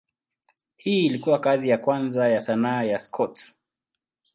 [0.77, 3.53] Hii ilikuwa kazi ya kwanza ya sanaa ya Scott.